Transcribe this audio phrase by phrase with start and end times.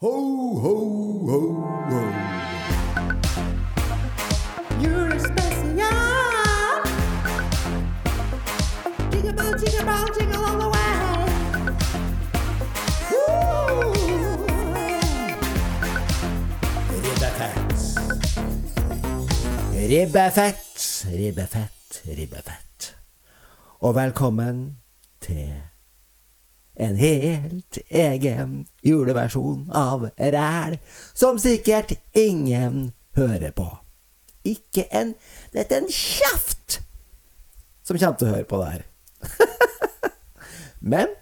[0.00, 0.10] Ho,
[0.62, 0.74] ho,
[1.26, 1.38] ho,
[1.90, 2.00] ho.
[4.78, 5.88] Julespesial!
[9.10, 10.78] Jingle bell, jingle bell, jingle all the way!
[19.88, 21.04] Ribbefett.
[21.10, 22.96] Ribbefett, ribbefett.
[23.80, 24.76] Og velkommen
[25.20, 25.62] til
[26.78, 30.78] en helt egen juleversjon av Ræl,
[31.14, 33.66] som sikkert ingen hører på.
[34.46, 35.16] Ikke en
[35.52, 36.78] Dette er en kjeft
[37.88, 38.84] som kommer til å høre på det her.
[40.92, 41.14] Men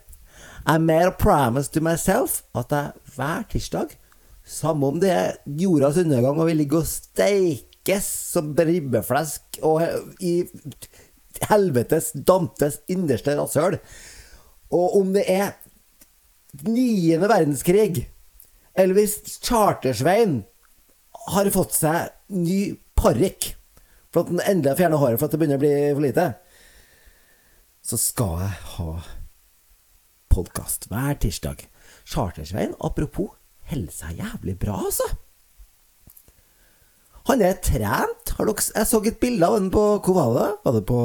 [0.67, 3.95] I made a promise to myself at jeg hver tirsdag,
[4.43, 9.85] samme om det er jordas undergang og vi ligger og steikes som ribbeflesk og
[10.21, 10.35] i
[11.47, 13.79] helvetes damtes innerste rasshøl,
[14.75, 15.55] og om det er
[16.67, 18.07] niende verdenskrig,
[18.77, 20.41] eller hvis Chartersveien
[21.33, 23.53] har fått seg ny parykk
[24.13, 26.27] for at den endelig har fjernet håret for at det begynner å bli for lite,
[27.87, 28.91] så skal jeg ha
[30.33, 31.63] podkast hver tirsdag.
[32.07, 33.37] Chartersveien, apropos,
[33.71, 35.07] holder seg jævlig bra, altså.
[37.27, 38.35] Han er trent.
[38.37, 40.51] Har dere, jeg så et bilde av ham på Hvor var det?
[40.63, 41.01] Var det på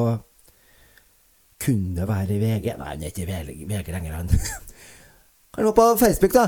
[1.62, 2.74] Kunne være i VG?
[2.78, 4.30] Nei, han er ikke i VG lenger, han.
[5.56, 6.46] Han var på Facebook, da.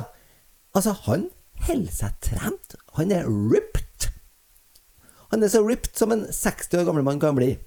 [0.72, 1.25] Altså, han
[1.67, 2.75] holder seg trent.
[2.95, 4.08] Han er ripped.
[5.33, 7.58] Han er så ripped som en 60 år gammel mann kan bli.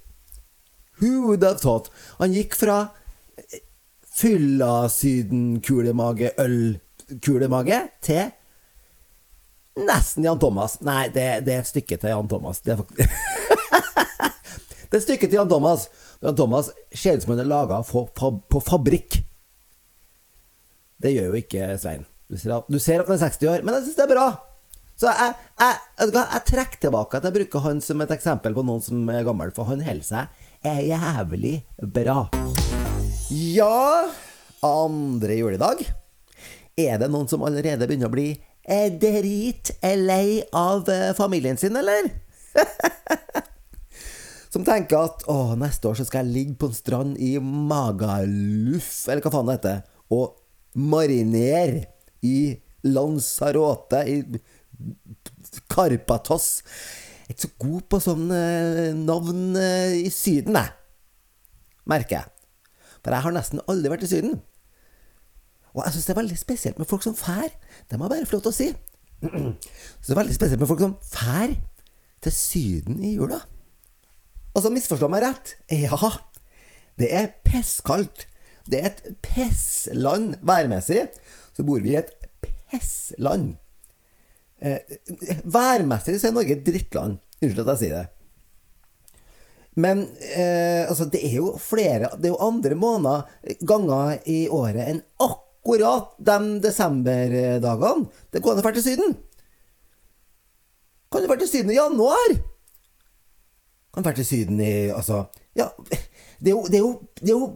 [1.03, 1.91] Who would have thought?
[2.19, 2.78] Han gikk fra
[4.16, 8.33] fylla sydenkulemage, ølkulemage, til
[9.77, 10.78] nesten Jan Thomas.
[10.81, 12.62] Nei, det, det er et stykke til Jan Thomas.
[12.64, 13.03] Det er faktisk
[14.86, 15.88] Det er et stykke til Jan Thomas.
[16.25, 19.20] Jan Thomas ser ut som han er laga på fabrikk.
[20.97, 22.06] Det gjør jo ikke Svein.
[22.27, 24.14] Du ser, at, du ser at han er 60 år, men jeg syns det er
[24.14, 24.27] bra.
[24.97, 28.64] Så jeg, jeg, jeg, jeg trekker tilbake at jeg bruker han som et eksempel på
[28.64, 31.60] noen som er gammel, for han holder seg er jævlig
[31.94, 32.25] bra.
[33.31, 34.09] Ja,
[34.65, 35.84] andre juledag.
[36.76, 38.31] Er det noen som allerede begynner å bli
[38.65, 42.10] eh, dritlei av eh, familien sin, eller?
[44.56, 48.89] som tenker at å, neste år så skal jeg ligge på en strand i Magaluf,
[49.11, 49.83] eller hva faen det heter,
[50.17, 50.39] og
[50.81, 51.83] marinere
[52.25, 52.56] i
[52.87, 54.22] Lanzarote, i
[55.72, 56.47] Karpatos.
[57.27, 58.41] Jeg er ikke så god på sånne
[58.97, 60.73] navn eh, i Syden, jeg.
[61.91, 62.31] Merker jeg.
[63.03, 64.38] For jeg har nesten aldri vært i Syden.
[65.75, 67.50] Og jeg syns det er veldig spesielt med folk som fær.
[67.91, 68.71] Det må jeg bare få lov til å si.
[70.00, 71.53] Så det er veldig spesielt med folk som fær
[72.25, 73.43] til Syden i jula.
[74.56, 75.53] Altså, misforstå meg rett.
[75.69, 76.15] Ja,
[76.97, 78.25] det er pisskaldt.
[78.67, 81.05] Det er et pissland værmessig.
[81.53, 82.15] Så bor vi i et
[82.72, 83.55] pissland.
[84.65, 84.81] Eh,
[85.44, 87.21] værmessig så er Norge et drittland.
[87.43, 88.06] Unnskyld at jeg sier det.
[89.77, 93.27] Men eh, altså, det er jo flere Det er jo andre måneder,
[93.69, 98.09] ganger i året enn akkurat de desemberdagene.
[98.33, 99.17] Det går an å dra til Syden.
[101.12, 102.38] Kan du dra til Syden i januar?
[103.96, 105.22] Kan du dra til Syden i Altså,
[105.56, 105.70] ja
[106.36, 107.46] det er, jo, det, er jo, det er jo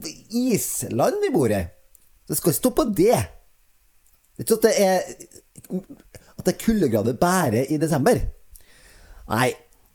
[0.48, 1.60] island vi bor i.
[2.24, 3.18] Det skal stå på det.
[4.32, 5.02] Det er ikke at det er
[6.38, 8.16] At det er kuldegrader bare i desember.
[9.28, 9.50] Nei,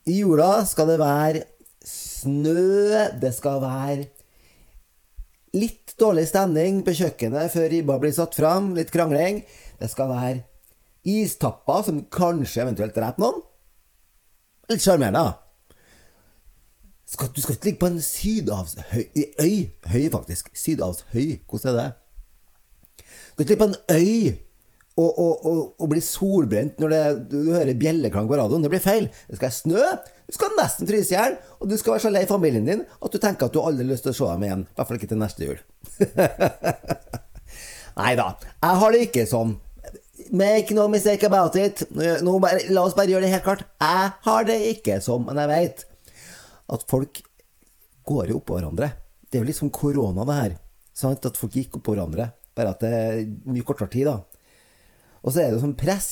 [0.06, 1.42] i jula skal det være
[1.86, 4.06] snø, det skal være
[5.58, 9.42] litt dårlig stemning på kjøkkenet før ribba blir satt fram, litt krangling.
[9.82, 10.44] Det skal være
[11.10, 13.42] istapper som kanskje eventuelt dreper noen.
[14.70, 15.45] Litt sjarmerende, da.
[17.06, 19.04] Skal, du skal ikke ligge på en sydhavsøy
[19.42, 20.50] Øy, høy, faktisk.
[20.58, 21.40] Sydhavshøy.
[21.50, 21.92] Hvordan er det?
[22.98, 24.34] Du skal ikke ligge på en øy
[24.96, 27.00] og, og, og, og bli solbrent når det,
[27.32, 28.64] du, du hører bjelleklang på radioen.
[28.64, 29.10] Det blir feil.
[29.28, 29.82] Det skal være snø.
[30.26, 31.36] Du skal nesten fryse i hjel.
[31.60, 33.92] Og du skal være så lei familien din at du tenker at du aldri har
[33.92, 34.64] lyst til å se dem igjen.
[34.64, 35.60] I hvert fall ikke til neste jul.
[38.00, 38.30] Nei da.
[38.64, 39.58] Jeg har det ikke sånn.
[40.36, 41.84] Make no mistake about it.
[41.92, 43.68] Bare, la oss bare gjøre det helt klart.
[43.84, 45.86] Jeg har det ikke sånn, men jeg veit
[46.72, 47.22] at folk
[48.06, 48.92] går jo oppå hverandre.
[49.26, 50.56] Det er jo litt som korona, det her.
[50.96, 51.26] Sant?
[51.28, 52.30] At folk gikk oppå hverandre.
[52.56, 54.22] Bare at det er mye kortere tid, da.
[55.26, 56.10] Og så er det jo sånn press.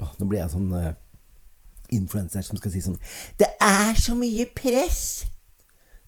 [0.00, 0.94] Åh, nå blir jeg sånn uh,
[1.92, 2.96] influenser som skal si sånn
[3.38, 5.02] Det er så mye press!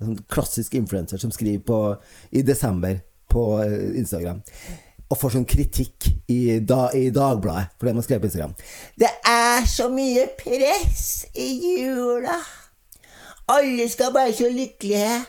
[0.01, 1.79] En sånn klassisk influenser som skriver på,
[2.35, 2.99] i desember
[3.31, 4.41] på uh, Instagram.
[5.13, 8.57] Og får sånn kritikk i, da, i Dagbladet for det man skrev på Instagram.
[8.99, 11.51] Det er så mye press i
[11.85, 12.41] jula!
[13.49, 15.25] Alle skal være så lykkelige.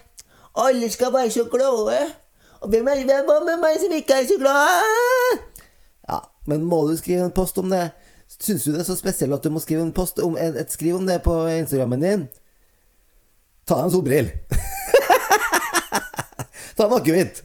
[0.56, 2.00] Alle skal være så glade.
[2.62, 5.40] Og hvem er hvem med meg som ikke er så glad?
[6.10, 7.90] Ja, Men må du skrive en post om det?
[8.28, 10.72] Syns du det er så spesielt at du må skrive en post om, et, et
[10.72, 12.28] skriv om det på Instagrammen din?
[13.68, 14.32] Ta deg en solbrill.
[16.78, 17.44] Ta en akevitt.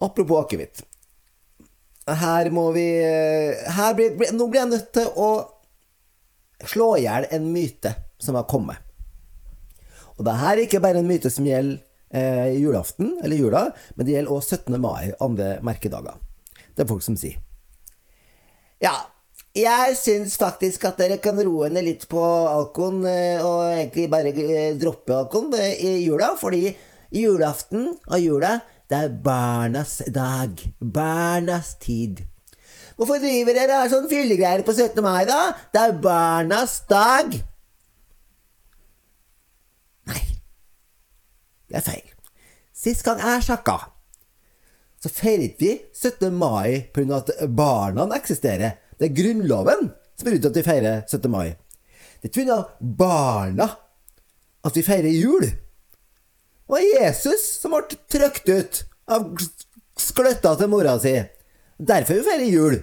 [0.00, 0.82] Apropos akevitt.
[2.06, 2.86] Her må vi
[3.76, 5.30] her blir, Nå blir jeg nødt til å
[6.66, 8.85] slå i hjel en myte som har kommet.
[10.16, 13.66] Og det her er ikke bare en myte som gjelder eh, julaften, eller jula,
[13.96, 14.80] men det gjelder også 17.
[14.80, 16.16] mai, andre merkedager.
[16.76, 17.38] Det er folk som sier.
[18.82, 18.94] Ja,
[19.56, 24.32] jeg syns faktisk at dere kan roe ned litt på alkoen, eh, og egentlig bare
[24.32, 26.74] eh, droppe alkoen eh, i jula, fordi
[27.16, 30.60] julaften og jula, det er barnas dag.
[30.80, 32.20] Barnas tid.
[32.96, 35.00] Hvorfor driver dere sånn fyllegreier på 17.
[35.04, 35.40] mai, da?
[35.72, 37.32] Det er barnas dag.
[41.68, 42.08] Det er feil.
[42.76, 43.76] Sist gang jeg sjekka,
[45.02, 46.32] så feiret vi 17.
[46.34, 47.20] mai pga.
[47.20, 48.78] at barna eksisterer.
[48.98, 51.30] Det er Grunnloven som er ute at vi feirer 17.
[51.30, 51.56] mai.
[52.20, 52.58] Det er ikke pga.
[52.80, 53.68] barna
[54.64, 55.46] at vi feirer jul.
[55.46, 59.28] Det var Jesus som ble trykt ut av
[60.00, 61.14] skløtta til mora si.
[61.78, 62.80] Derfor vi feirer jul.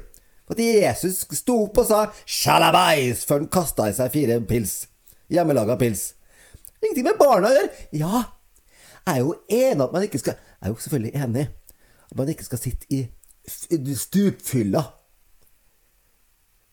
[0.51, 4.88] At Jesus sto opp og sa 'sjalabais' før han kasta i seg fire pils.
[5.29, 6.13] Hjemmelaga pils.
[6.83, 7.69] Ingenting med barna å gjøre.
[7.91, 8.24] Ja,
[9.03, 11.47] jeg er jo enig at man ikke skal Jeg er jo selvfølgelig enig
[12.11, 13.01] at man ikke skal sitte i
[14.00, 14.83] stupfylla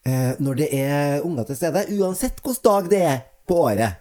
[0.06, 3.18] eh, når det er unger til stede, uansett hvilken dag det er
[3.48, 3.98] på året.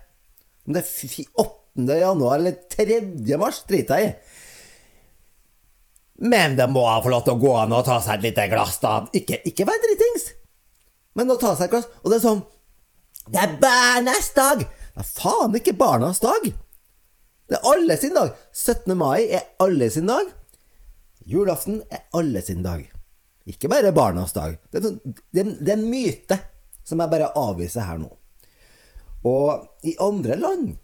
[0.67, 1.97] Om det er 8.
[2.03, 2.99] januar eller 3.
[3.41, 4.13] mars, driter jeg i.
[6.29, 8.77] Men det må få lov til å gå an og ta seg et lite glass,
[8.83, 8.99] da.
[9.15, 10.33] Ikke, ikke vær dritings,
[11.15, 11.87] men å ta seg et glass.
[12.03, 12.41] Og det er sånn
[13.29, 14.65] Det er barnas dag!
[14.67, 16.51] Det er faen ikke barnas dag!
[17.49, 18.35] Det er alle sin dag.
[18.53, 18.93] 17.
[18.97, 20.27] mai er alle sin dag.
[21.25, 22.83] Julaften er alle sin dag.
[23.49, 24.57] Ikke bare barnas dag.
[24.69, 26.37] Det er, sånn- en myte
[26.85, 28.11] som jeg bare avviser her nå.
[29.25, 30.77] Og i andre land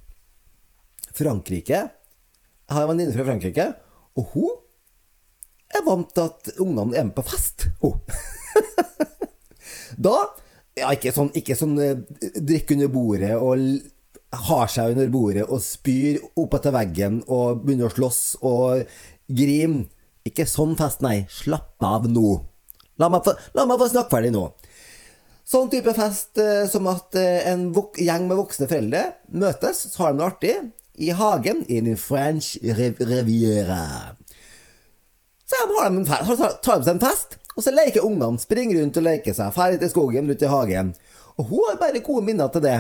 [1.15, 1.77] Frankrike
[2.67, 3.65] Jeg har en venninne fra Frankrike,
[4.17, 4.49] og hun
[5.69, 7.67] er vant til at ungene er med på fest.
[7.83, 8.01] Hun.
[10.07, 10.15] da
[10.75, 12.01] ja, ikke sånn, ikke sånn eh,
[12.41, 13.61] drikk under bordet og
[14.47, 18.85] har seg under bordet og spyr opp etter veggen og begynner å slåss og
[19.27, 19.85] grime.
[20.25, 21.27] Ikke sånn fest, nei.
[21.29, 22.39] Slapp av nå.
[22.97, 24.47] La meg få, få snakke ferdig nå.
[25.45, 27.67] Sånn type fest eh, som at eh, en
[28.01, 30.55] gjeng med voksne foreldre møtes, så har de det artig,
[30.95, 34.15] i hagen i en French Riviera.
[35.45, 39.53] Så tar de seg en fest, og så leker ungene, springer rundt og leker seg,
[39.53, 40.93] ferdig til skogen, rundt i hagen.
[41.35, 42.79] Og hun har bare gode minner til det.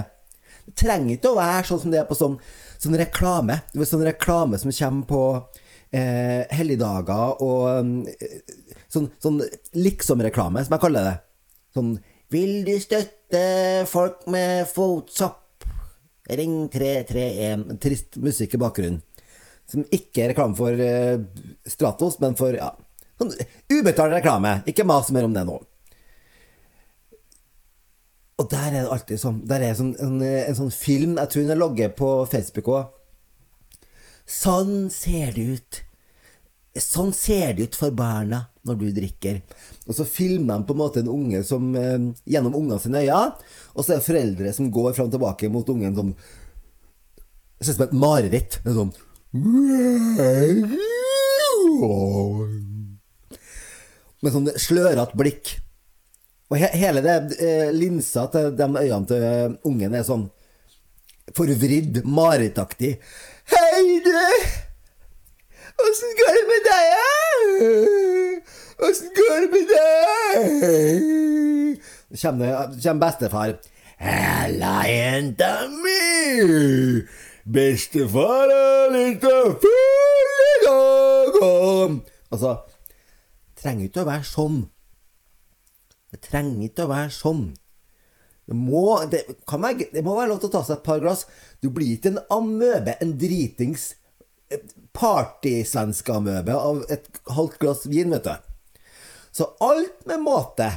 [0.65, 2.39] Det trenger ikke å være sånn som det er på sånn,
[2.81, 3.59] sånn reklame.
[3.77, 5.21] Sånn reklame som kommer på
[5.93, 8.43] eh, helligdager og eh,
[8.91, 9.41] sånn, sånn
[9.77, 11.15] liksom-reklame, som jeg kaller det.
[11.75, 11.95] Sånn
[12.33, 13.41] Vil du støtte
[13.89, 15.43] folk med fotsopp?
[16.25, 17.77] Ring 331.
[17.81, 19.03] Trist musikk i bakgrunnen.
[19.69, 21.21] Som ikke er reklame for eh,
[21.69, 22.71] Stratos, men for ja,
[23.21, 23.33] sånn
[23.69, 24.59] ubetalt reklame.
[24.69, 25.59] Ikke mas mer om det nå.
[28.35, 31.45] Og der er det alltid sånn Der er sånn, en, en sånn film Jeg tror
[31.45, 32.85] den er logget på Facebook òg.
[34.25, 35.77] Sånn ser det ut.
[36.81, 39.37] Sånn ser det ut for barna når du drikker.
[39.85, 43.37] Og så filmer de på en måte en unge som, eh, gjennom ungene sine øyne,
[43.75, 46.15] og så er det foreldre som går fram og tilbake mot ungen sånn
[47.55, 48.57] Det ser ut som et mareritt.
[48.65, 48.93] Det er sånn
[54.25, 55.59] Med sånn slørete blikk.
[56.49, 60.27] Og he hele det eh, linsa til de øynene til ungen er sånn
[61.35, 62.99] forvridd, marerittaktig.
[63.49, 64.11] Hei, du!
[65.85, 68.51] Åssen går det med deg?
[68.87, 70.37] Åssen går det med deg?
[72.13, 73.57] Så kommer, kommer bestefar.
[73.97, 77.01] Hella, jenta mi!
[77.57, 81.99] Bestefar er litt full i dag
[82.33, 82.55] Altså,
[83.59, 84.63] trenger ikke å være sånn.
[86.15, 87.45] Det trenger ikke å være sånn.
[88.47, 91.25] Det må, det, være, det må være lov til å ta seg et par glass.
[91.59, 93.89] Du blir ikke en amøbe, en dritings
[94.95, 98.31] partysvenske-amøbe av et halvt glass vin, vet du.
[99.35, 100.69] Så alt med måte,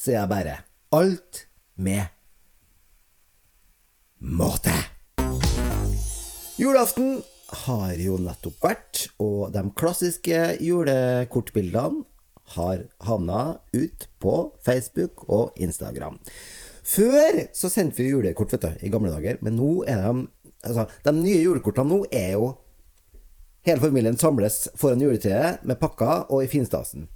[0.00, 0.54] sier jeg bare.
[0.96, 1.44] Alt
[1.76, 2.08] med
[4.24, 4.72] måte.
[6.56, 7.18] Julaften
[7.66, 12.06] har jo nettopp vært, og de klassiske julekortbildene
[12.56, 16.18] har havna ut på Facebook og Instagram.
[16.90, 20.28] Før så sendte vi julekort, vet du, i gamle dager, men nå er de
[20.60, 22.50] Altså, de nye julekortene nå er jo
[23.64, 27.06] Hele familien samles foran juletreet med pakker og i finstasen.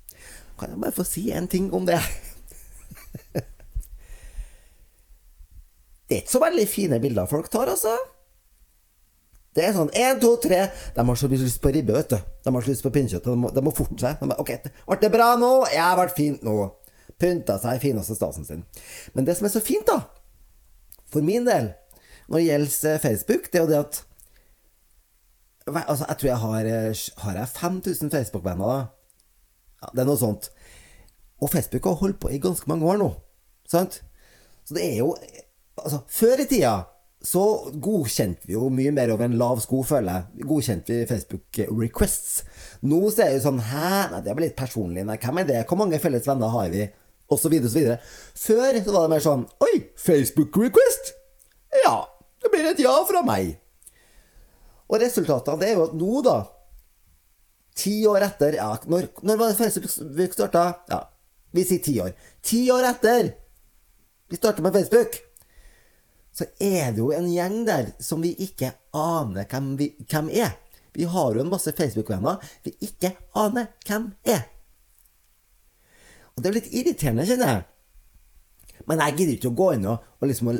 [0.60, 2.00] Kan jeg bare få si en ting om det?
[6.04, 7.94] Det er ikke så veldig fine bilder folk tar, altså.
[9.54, 10.64] Det er sånn én, to, tre
[10.96, 12.16] De har så lyst på ribbe, vet du.
[12.42, 13.24] De har så lyst på pinnekjøtt.
[13.28, 14.18] De, må- de må forte seg.
[14.18, 14.50] De ok,
[14.88, 15.52] ble det bra nå?
[15.74, 16.56] Ja, ble fint nå.
[17.22, 18.64] Pynta seg fineste stasen sin.
[19.14, 20.00] Men det som er så fint, da,
[21.14, 21.70] for min del,
[22.26, 24.02] når det gjelder eh, Facebook, det er jo det at
[25.66, 28.80] Altså, jeg tror jeg har eh, Har jeg 5000 Facebook-venner, da?
[29.84, 30.50] Ja, det er noe sånt.
[31.40, 33.08] Og Facebook har holdt på i ganske mange år nå.
[33.68, 34.02] Sant?
[34.64, 35.14] Så det er jo
[35.80, 36.74] Altså, før i tida
[37.24, 37.42] så
[37.80, 40.44] godkjente vi jo mye mer over en lav sko, føler jeg.
[40.50, 42.42] Godkjente vi Facebook requests.
[42.84, 43.92] Nå så er det jo sånn Hæ?
[44.12, 45.06] Nei, det blir litt personlig.
[45.08, 45.62] Nei, hvem er det?
[45.70, 46.84] Hvor mange felles venner har vi?
[47.32, 47.98] Og så videre og så videre.
[48.36, 51.14] Før så var det mer sånn Oi, Facebook request?
[51.80, 52.02] Ja,
[52.44, 53.54] det blir et ja fra meg.
[54.92, 56.42] Og resultatene det er jo at nå, da
[57.74, 60.66] Ti år etter ja, når, når var det Facebook starta?
[60.92, 61.00] Ja,
[61.56, 62.12] vi sier ti år.
[62.44, 63.32] Ti år etter
[64.30, 65.16] vi starta med Facebook,
[66.34, 70.56] så er det jo en gjeng der som vi ikke aner hvem, vi, hvem er.
[70.94, 74.42] Vi har jo en masse Facebook-venner vi ikke aner hvem er.
[76.34, 77.62] Og det er litt irriterende, kjenner jeg.
[78.90, 80.50] Men jeg gidder ikke å gå inn og, og liksom,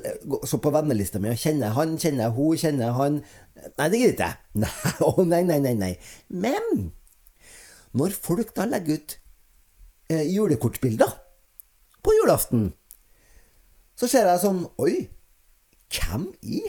[0.49, 3.19] se på vennelista mi og kjenne han, kjenne hun, kjenne han
[3.79, 4.71] Nei, det gidder ikke jeg.
[5.31, 5.93] Nei, nei, nei, nei, nei.
[6.29, 6.89] Men
[7.97, 9.15] når folk da legger ut
[10.11, 11.13] eh, julekortbilder
[12.05, 12.67] på julaften,
[13.97, 15.07] så ser jeg sånn Oi,
[15.95, 16.61] hvem i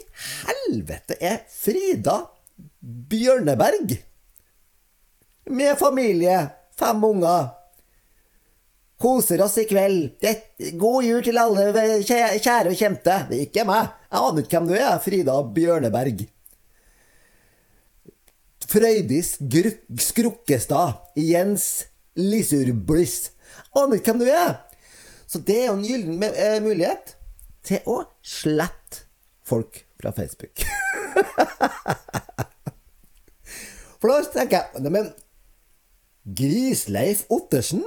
[0.45, 2.21] helvete er Frida
[2.81, 3.95] Bjørneberg?
[5.51, 6.39] Med familie,
[6.77, 7.51] fem unger.
[9.01, 10.15] Koser oss i kveld.
[10.79, 11.67] God jul til alle
[12.05, 13.17] kjære og kjente.
[13.29, 13.91] Det er ikke meg.
[14.07, 16.23] Jeg aner ikke hvem du er, Frida Bjørneberg.
[18.65, 19.35] Frøydis
[20.07, 21.01] Skrukkestad.
[21.19, 23.31] Jens Lisurbliss.
[23.75, 24.55] Aner ikke hvem du er.
[25.27, 27.15] Så det er jo en gyllen eh, mulighet
[27.65, 29.04] til å slette
[29.47, 30.65] folk fra Facebook.
[33.99, 35.07] For da tenker jeg Neimen,
[36.25, 37.83] Grisleif Ottersen?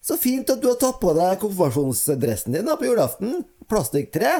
[0.00, 3.30] Så fint at du har tatt på deg konfirmasjonsdressen din da på julaften.
[3.70, 4.30] Plastikktre.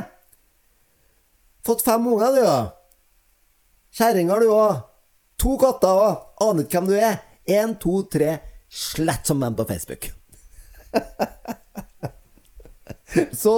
[1.66, 2.60] Fått fem unger, du, da.
[3.94, 4.74] Kjerring du òg.
[5.40, 6.14] To katter òg.
[6.46, 7.16] Aner ikke hvem du er.
[7.50, 8.30] Én, to, tre.
[8.70, 10.02] Slett som dem på Facebook.
[13.42, 13.54] Så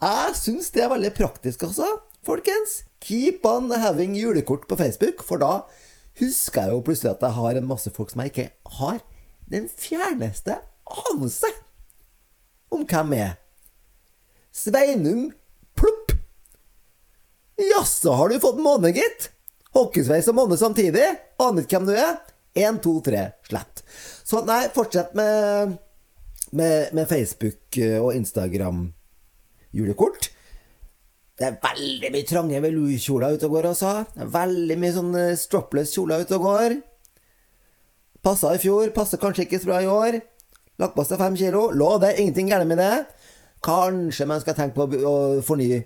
[0.00, 1.86] jeg syns det er veldig praktisk, altså.
[2.24, 5.62] Folkens, keep on having julekort på Facebook, for da
[6.20, 8.48] husker jeg jo plutselig at jeg har en masse folk som jeg ikke
[8.80, 9.00] har
[9.50, 10.58] den fjerneste
[11.10, 11.50] anelse
[12.72, 13.34] om hvem er.
[14.52, 15.30] Sveinung
[15.78, 16.14] Plopp.
[17.60, 19.30] Jaså, har du fått måne, gitt?
[19.76, 21.06] Hockeysveis og måne samtidig?
[21.40, 22.16] Aner ikke hvem du er?
[22.58, 23.84] Én, to, tre, slett.
[24.26, 25.76] Så nei, fortsett med,
[26.56, 28.88] med, med Facebook og Instagram
[29.76, 30.30] julekort.
[31.40, 33.92] Det er veldig mye trange velourkjoler ute og går, altså.
[34.12, 36.76] Det er veldig mye sånn stropless kjoler ute og går.
[38.20, 40.20] Passa i fjor, passer kanskje ikke så bra i år.
[40.80, 41.70] Lagt på seg fem kilo.
[41.76, 42.92] Lov det, ingenting gærent med det.
[43.64, 45.82] Kanskje man skal tenke på å fornye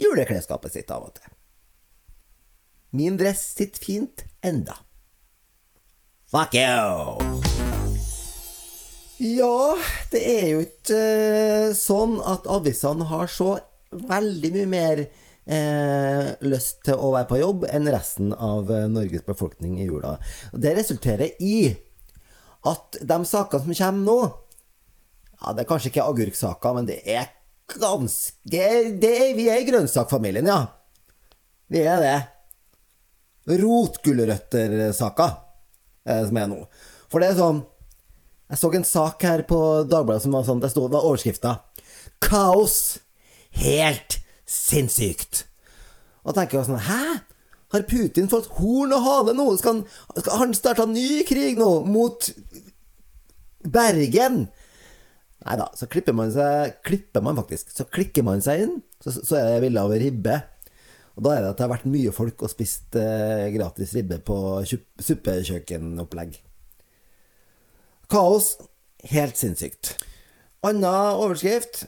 [0.00, 1.32] juleklesskapet sitt av og til.
[2.94, 4.76] Min dress sitter fint enda.
[6.30, 7.53] Fuck you!
[9.24, 9.76] Ja,
[10.12, 13.54] det er jo ikke eh, sånn at avisene har så
[13.94, 19.24] veldig mye mer eh, lyst til å være på jobb enn resten av eh, Norges
[19.24, 20.18] befolkning i jula.
[20.52, 21.72] Det resulterer i
[22.68, 24.18] at de sakene som kommer nå
[25.40, 27.32] Ja, det er kanskje ikke agurksaker, men det er
[27.80, 28.44] ganske
[29.00, 30.66] det er, Vi er i grønnsakfamilien, ja.
[31.72, 32.16] Vi er det.
[33.56, 35.38] Rotgulrøttersaker
[36.08, 36.66] eh, som er nå.
[37.08, 37.64] For det er sånn
[38.54, 39.56] Jeg så en sak her på
[39.90, 41.56] Dagbladet som var sånn Det var overskrifta
[42.22, 43.00] 'Kaos.
[43.50, 45.42] Helt sinnssykt'.
[46.22, 47.26] Og tenker jeg sånn Hæ?
[47.74, 49.48] Har Putin fått horn og hale nå?
[49.58, 49.82] Skal han,
[50.20, 52.30] skal han starte ny krig nå mot
[53.66, 54.46] Bergen?
[55.44, 57.74] Nei da, så klipper man seg Klipper man faktisk.
[57.74, 60.38] Så klikker man seg inn, så, så er det bilde av ribbe.
[61.18, 64.22] Og da er det at det har vært mye folk og spist eh, gratis ribbe
[64.22, 64.38] på
[65.02, 66.38] suppekjøkkenopplegg.
[68.14, 68.52] Kaos.
[69.10, 69.96] Helt sinnssykt.
[70.62, 71.80] Anna overskrift.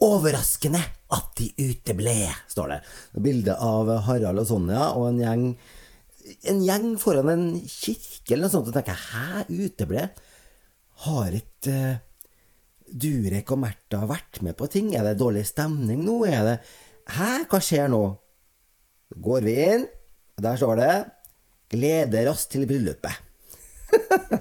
[0.00, 0.80] Overraskende
[1.12, 2.14] at de uteble,
[2.48, 2.78] står det.
[3.26, 5.44] Bilde av Harald og Sonja og en gjeng
[6.48, 8.70] En gjeng foran en kirke eller noe sånt.
[8.70, 10.06] Og tenker hæ, uteble?
[11.04, 12.00] Har ikke uh,
[12.88, 14.94] Durek og Märtha vært med på ting?
[14.96, 16.22] Er det dårlig stemning nå?
[16.24, 16.56] Er det
[17.18, 18.00] Hæ, hva skjer nå?
[19.28, 19.84] Går vi inn,
[20.38, 20.90] og der står det
[21.74, 23.33] 'Gleder oss til bryllupet'.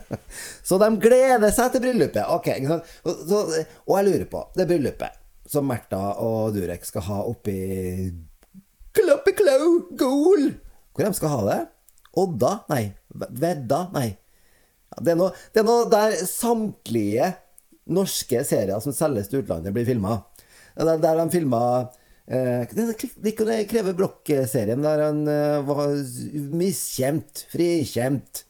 [0.67, 2.23] Så de gleder seg til bryllupet.
[2.33, 2.50] Ok?
[2.67, 3.43] Og, så,
[3.88, 5.19] og jeg lurer på det bryllupet
[5.50, 7.57] som Märtha og Durek skal ha oppi
[8.93, 9.69] Kloppeklau
[10.00, 10.51] Gol.
[10.93, 11.62] Hvor de skal ha det?
[12.23, 12.51] Odda?
[12.69, 12.83] Nei.
[13.09, 13.88] Vedda?
[13.95, 14.12] Nei.
[15.00, 17.31] Det, er noe, det er noe der samtlige
[17.93, 20.19] norske serier som selges til utlandet, blir filma.
[20.77, 21.59] Der, der de filma
[22.25, 25.97] eh, Det krever Broch-serien, der han eh, var
[26.53, 28.45] miskjent, frikjent.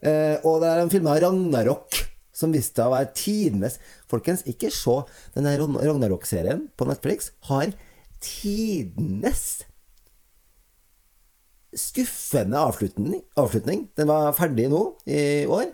[0.00, 1.98] Eh, og en film av Ragnarok,
[2.32, 3.76] som viste seg å være tidenes
[4.08, 4.96] Folkens, ikke se
[5.34, 7.32] denne Ragnarok-serien på Netflix.
[7.50, 7.74] Har
[8.24, 9.62] tidenes
[11.76, 13.22] skuffende avslutning.
[13.36, 13.88] avslutning.
[13.96, 15.70] Den var ferdig nå i år.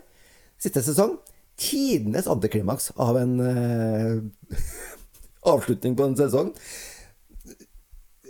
[0.61, 1.17] Siste sesong.
[1.57, 4.21] Tidenes antiklimaks av en uh,
[5.53, 6.53] avslutning på en sesong.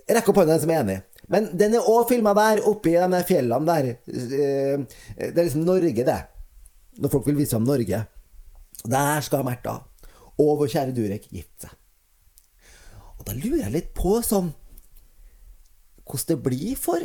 [0.07, 1.01] Rekk opp hånda den som er enig.
[1.31, 3.85] Men den er òg filma der, oppi de fjellene der.
[4.07, 4.77] Eh,
[5.17, 6.21] det er liksom Norge, det.
[6.97, 7.99] Når folk vil vise om Norge.
[8.87, 9.75] Der skal Märtha
[10.37, 11.73] og vår kjære Durek gifte seg.
[13.17, 14.53] Og da lurer jeg litt på sånn
[16.07, 17.01] Hvordan det blir for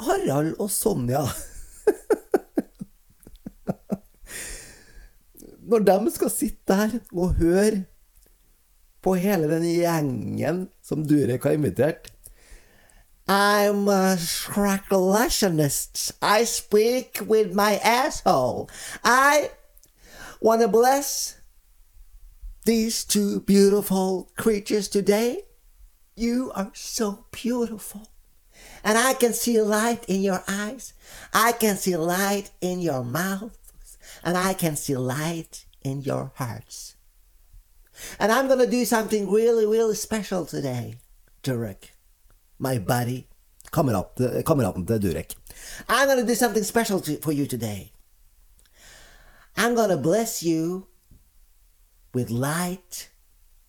[0.00, 1.20] Harald og Sonja
[5.70, 7.84] Når de skal sitte der og høre
[9.04, 12.10] på hele den gjengen som Durek har invitert.
[13.32, 16.10] I'm a scraculationist.
[16.20, 18.68] I speak with my asshole.
[19.04, 19.52] I
[20.40, 21.36] want to bless
[22.64, 25.44] these two beautiful creatures today.
[26.16, 28.08] You are so beautiful.
[28.82, 30.92] And I can see light in your eyes.
[31.32, 33.96] I can see light in your mouths.
[34.24, 36.96] And I can see light in your hearts.
[38.18, 40.96] And I'm going to do something really, really special today,
[41.44, 41.90] Durek.
[42.60, 43.26] My buddy.
[43.72, 44.16] Kommer opp
[44.86, 45.34] til Durek.
[45.88, 47.92] I'm to do something special to, for you today.
[49.56, 50.86] I'm to bless you
[52.14, 53.10] with light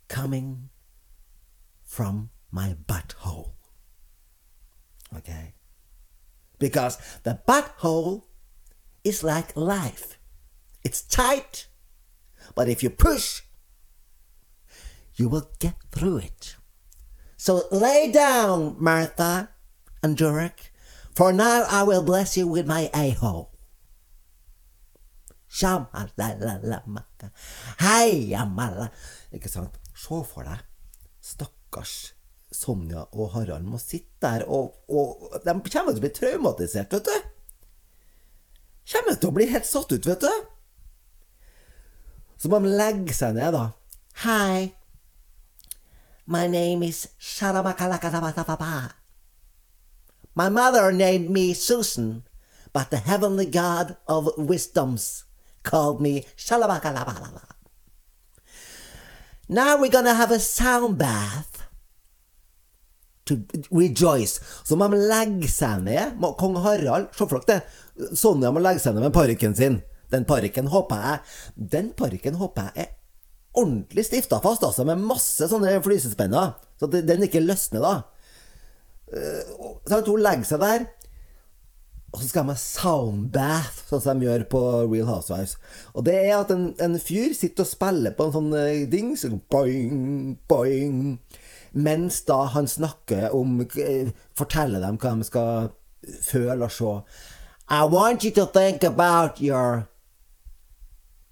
[0.08, 0.70] coming
[1.86, 3.52] from my butthole.
[5.16, 5.54] Okay?
[6.60, 8.24] Because the butthole
[9.04, 10.18] is like life.
[10.84, 11.68] It's tight,
[12.56, 13.42] but if you push,
[15.16, 16.56] you will get through it.
[17.42, 19.50] So lay down, Martha
[20.04, 20.70] and Durek,
[21.16, 22.88] for now I will bless you with my.
[27.82, 28.92] Hei, amala.
[29.34, 29.80] Ikke sant?
[29.98, 30.62] Se for deg.
[31.22, 32.14] Stakkars
[32.54, 37.10] Sonja og Harald må sitte der, og, og de kommer til å bli traumatisert, vet
[37.10, 37.32] du.
[38.92, 40.46] Kommer til å bli helt satt ut, vet du.
[42.38, 43.66] Så må de legge seg ned, da.
[44.28, 44.70] Hi.
[46.32, 48.96] My name is Sharabakalakatababa.
[50.34, 52.24] My mother named me Susan,
[52.72, 55.26] but the heavenly God of wisdoms
[55.62, 57.52] called me Shalabakalabala.
[59.50, 61.68] Now we're gonna have a sound bath
[63.26, 64.40] to rejoice.
[64.64, 66.16] Så må de legge seg ned.
[66.40, 68.16] Kong Harald, se for dere det.
[68.16, 69.82] Sonja må legge seg ned med parykken sin.
[70.08, 71.20] Den parykken håper jeg
[71.76, 73.01] Den parykken håper jeg er
[73.58, 76.54] ordentlig stifta fast, altså, med masse sånne flysespenner.
[76.80, 77.94] Så at den ikke løsner, da.
[79.60, 80.86] Og- Så hun legger seg der.
[82.14, 84.62] Og så skal de ha soundbath, sånn som de gjør på
[84.92, 85.56] Real Housewives.
[85.96, 89.14] Og det er at en, en fyr sitter og spiller på en sånn eh, ding,
[89.50, 91.20] boing, boing,
[91.74, 95.70] mens da han snakker om eh, Forteller dem hva de skal
[96.22, 96.92] føle og se.
[97.70, 99.88] I want you to think about your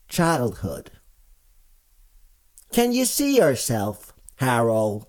[0.08, 0.92] childhood.
[2.74, 5.06] Can you see yourself, Harold?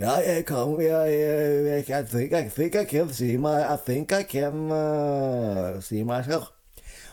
[0.00, 0.80] I can.
[0.80, 3.72] Yeah, yeah, I, I think I think I can see my.
[3.72, 6.50] I think I can uh, see myself.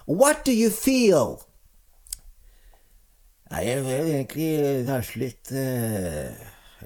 [0.05, 1.43] What do you feel?
[3.51, 6.33] Jeg er egentlig kanskje litt uh,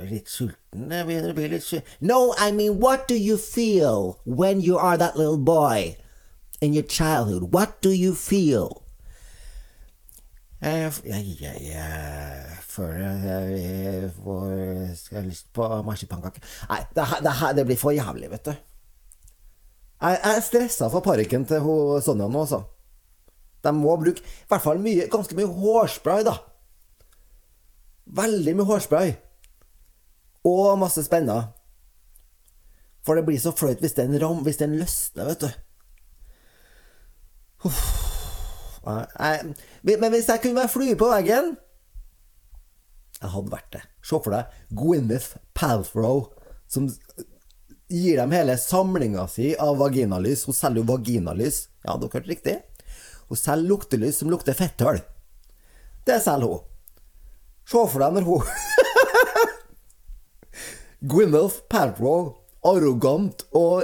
[0.09, 0.89] Litt sulten.
[0.91, 1.97] Jeg begynner å bli litt sulten.
[2.01, 5.97] No, I mean, what do you feel when you are that little boy
[6.61, 7.53] in your childhood?
[7.53, 8.81] What do you feel?
[10.63, 14.51] Jeg, jeg, jeg, jeg føler jeg, får
[15.13, 16.41] jeg lyst på marsipankake.
[16.69, 18.53] Nei, det, det, det blir for jævlig, vet du.
[20.03, 21.67] Jeg, jeg er stressa for parykken til
[22.03, 22.63] Sonja nå, altså.
[23.63, 26.35] De må bruke i hvert fall mye, ganske mye hårspray, da.
[28.19, 29.13] Veldig mye hårspray.
[30.49, 31.53] Og masse spenner.
[33.03, 35.51] For det blir så flaut hvis den, ram, hvis den løsner, vet du.
[37.63, 37.83] Uff.
[38.83, 39.37] nei,
[39.87, 41.53] Men hvis jeg kunne være flue på veggen
[43.23, 43.83] Jeg hadde vært det.
[44.03, 44.43] Se for deg
[44.75, 46.25] Gwyneth Palthrow
[46.67, 46.89] som
[47.87, 50.43] gir dem hele samlinga si av vaginalys.
[50.47, 51.67] Hun selger jo vaginalys.
[51.85, 52.57] Ja, dere hørte riktig.
[53.29, 54.99] Hun selger luktelys som lukter fetthull.
[56.03, 56.63] Det selger hun.
[57.63, 58.43] Se for deg når hun
[61.13, 62.33] Gwyneth Paltrow,
[62.63, 63.83] arrogant og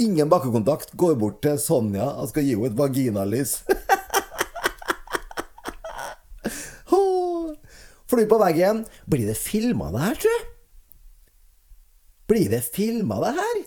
[0.00, 3.52] ingen bakkekontakt, går bort til Sonja og skal gi henne et vaginalys.
[6.96, 7.52] Åh.
[8.10, 8.84] Fly på veggen.
[9.06, 10.46] Blir det filma, det her, tror jeg?
[12.30, 13.60] Blir det filma, det her?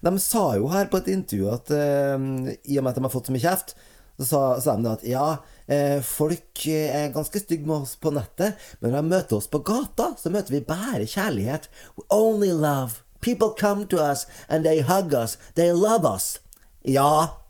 [0.00, 2.18] De sa jo her på et intervju at uh,
[2.64, 3.74] i og med at de har fått så mye kjeft,
[4.20, 5.26] så sa, sa de at ja,
[5.64, 9.62] eh, folk er ganske stygge med oss på nettet, men når de møter oss på
[9.64, 11.70] gata, så møter vi bare kjærlighet.
[11.96, 13.00] We only love.
[13.24, 15.38] People come to us, and they hug us.
[15.56, 16.36] They love us.
[16.84, 17.40] Ja.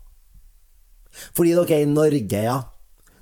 [1.35, 2.57] Fordi dere er i Norge, ja.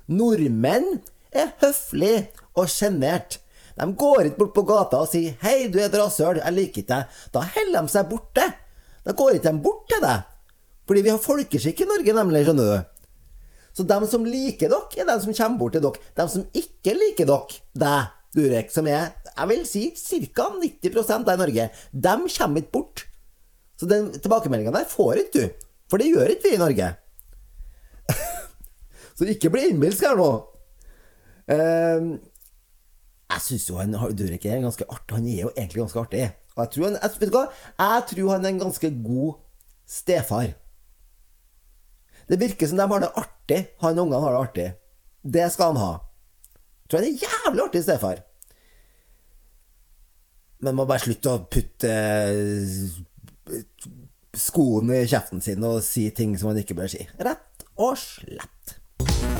[0.06, 1.00] Nordmenn
[1.32, 2.26] er høflige
[2.58, 3.38] og sjenert.
[3.78, 6.82] De går ikke bort på gata og sier 'Hei, du er et rasshøl, jeg liker
[6.82, 7.06] ikke deg'.
[7.32, 8.46] Da holder de seg borte.
[9.04, 10.22] Da går ikke de bort til deg.
[10.86, 12.84] Fordi vi har folkeskikk i Norge, nemlig, skjønner du.
[13.72, 16.02] Så dem som liker dere, er dem som kommer bort til dere.
[16.16, 19.80] Dem som ikke liker dere, deg, Durek, som er, jeg vil si,
[20.34, 20.44] ca.
[20.54, 23.06] 90 av Norge, dem kommer ikke bort.
[23.80, 25.66] Så den tilbakemeldinga der får ikke du.
[25.90, 26.90] For det gjør ikke vi i Norge.
[29.16, 30.30] Så ikke bli innbilsk her nå.
[31.50, 32.10] Ehm,
[33.30, 35.16] jeg syns jo han Durek er ganske artig.
[35.16, 36.24] Han er jo egentlig ganske artig.
[36.56, 37.44] Og jeg tror han, jeg, vet du hva?
[37.78, 39.38] jeg tror han er en ganske god
[39.90, 40.48] stefar.
[42.30, 43.60] Det virker som de har det artig.
[43.82, 44.68] Han og ungene har det artig.
[45.22, 45.92] Det skal han ha.
[46.54, 48.24] Jeg tror han er en jævlig artig stefar.
[50.60, 51.94] Men man må bare slutte å putte
[54.36, 57.06] skoene i kjeften sin og si ting som han ikke bør si.
[57.18, 59.39] Rett og slett.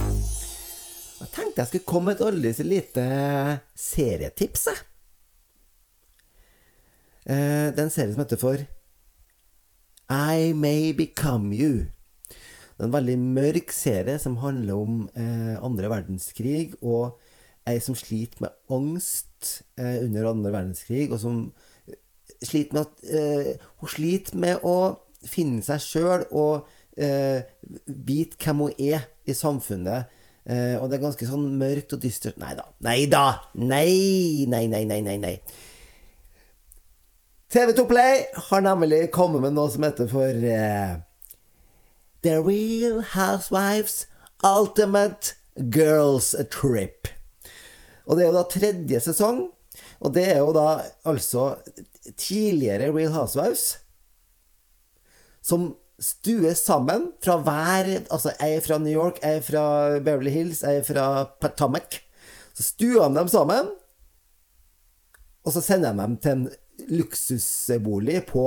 [1.30, 3.02] Jeg tenkte jeg skulle komme med et aldri så lite
[3.78, 4.80] serietips, jeg.
[7.30, 8.64] Eh, Det er en serie som heter for
[10.10, 11.86] I May Become You.
[12.74, 17.20] Det er en veldig mørk serie som handler om eh, andre verdenskrig og
[17.68, 21.52] ei som sliter med angst eh, under andre verdenskrig, og som
[21.86, 21.94] eh,
[22.42, 24.96] sliter med at eh, Hun sliter med å
[25.28, 26.66] finne seg sjøl og
[26.98, 27.44] eh,
[27.86, 30.10] vite hvem hun er i samfunnet.
[30.50, 32.38] Eh, og det er ganske sånn mørkt og dystert.
[32.42, 32.66] Nei da.
[32.82, 33.26] Nei da!
[33.54, 35.18] Nei, nei, nei, nei, nei.
[35.22, 35.36] nei.
[37.50, 40.98] TV2 Play har nemlig kommet med noe som heter for eh,
[42.22, 44.04] The Real Housewives
[44.46, 45.34] Ultimate
[45.74, 47.10] Girls Trip.
[48.06, 49.44] Og det er jo da tredje sesong,
[50.00, 50.68] og det er jo da
[51.06, 51.52] altså
[52.16, 53.80] tidligere Real Housewives
[55.42, 59.64] som stuer sammen fra hver Altså, jeg er fra New York, jeg er fra
[60.00, 61.06] Beverly Hills, jeg er fra
[61.40, 62.00] Potomac.
[62.56, 63.70] Så stuer de dem sammen,
[65.44, 66.48] og så sender de dem til en
[66.90, 68.44] luksusbolig på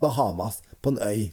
[0.00, 1.30] Bahamas, på en øy.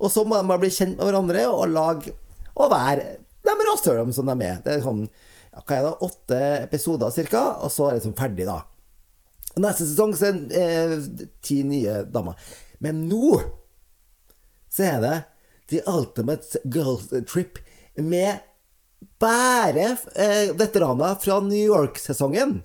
[0.00, 2.16] Og så må de bli kjent med hverandre og lage
[2.56, 4.60] og være de rasshøla som de er.
[4.64, 8.18] Det er sånn ja, hva er det, åtte episoder cirka, og så er det sånn
[8.18, 8.60] ferdig, da.
[9.60, 12.38] Neste sesong så er det eh, ti nye damer.
[12.84, 13.40] Men nå
[14.70, 15.16] så er det
[15.70, 17.58] The Ultimate Girls Trip
[17.98, 18.46] med
[19.20, 22.62] bare eh, veteraner fra New York-sesongen.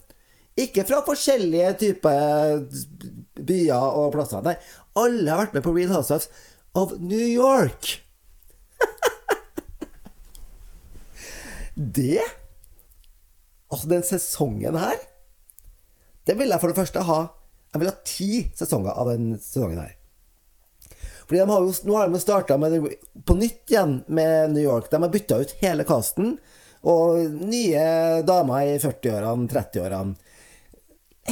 [0.56, 2.64] Ikke fra forskjellige typer
[3.36, 4.44] byer og plasser.
[4.46, 4.56] Nei,
[4.96, 6.30] alle har vært med på Real Housewives
[6.76, 8.02] of New York.
[11.76, 12.24] det
[13.66, 15.00] Altså, den sesongen her
[16.28, 17.18] Det vil jeg for det første ha.
[17.74, 19.96] Jeg vil ha ti sesonger av den sesongen her.
[21.26, 22.58] Fordi de har jo, Nå har de starta
[23.26, 24.92] på nytt igjen med New York.
[24.92, 26.38] De har bytta ut hele casten.
[26.86, 27.18] Og
[27.50, 27.86] nye
[28.28, 30.16] damer i 40-årene, 30-årene.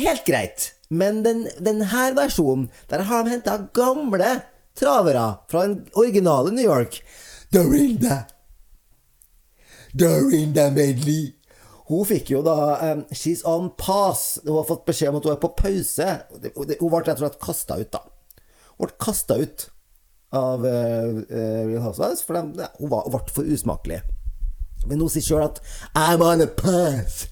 [0.02, 0.72] Helt greit.
[0.90, 4.40] Men den, denne versjonen, der har de henta gamle
[4.78, 7.04] travere fra den originale New York.
[7.54, 8.24] Dorinda.
[9.94, 11.36] Dorinda Medley.
[11.86, 12.56] Hun fikk jo da
[12.94, 14.40] um, She's on pass.
[14.44, 16.10] Hun har fått beskjed om at hun er på pause.
[16.34, 18.02] Hun ble rett og slett kasta ut, da.
[18.80, 19.68] Hun ble kasta ut
[20.34, 24.02] av uh, Real Housewives, for de, hun, ble for usmakelig.
[24.88, 25.62] Men hun sier sjøl at
[25.96, 27.30] I'm on a path.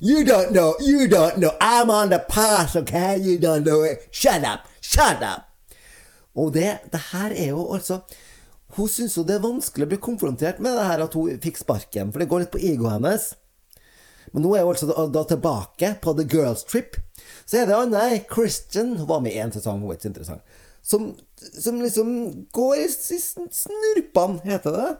[0.00, 1.52] You don't know, you don't know.
[1.60, 3.18] I'm on the path, okay?
[3.18, 4.08] You don't know it.
[4.10, 5.50] Shut up, shut up.
[6.34, 8.00] Og det, det her er jo altså
[8.76, 11.58] Hun syns jo det er vanskelig å bli konfrontert med det her at hun fikk
[11.58, 13.24] sparken, for det går litt på egoet hennes.
[14.30, 16.94] Men nå er hun altså da, da tilbake på The Girls Trip.
[17.42, 20.60] Så er det Anne Christian, hun var med i én sesong, hun er ikke interessant,
[20.82, 22.10] som, som liksom
[22.52, 24.90] går i, snurpene, heter det?